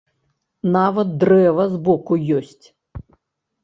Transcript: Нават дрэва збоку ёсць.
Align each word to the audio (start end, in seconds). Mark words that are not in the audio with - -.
Нават 0.75 1.13
дрэва 1.25 1.69
збоку 1.77 2.21
ёсць. 2.43 2.65